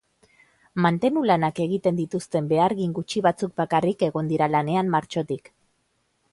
[0.85, 5.57] Mantenu lanak egiten dituzten behargin gutxi batzuk bakarrik egon dira lanean martxotik.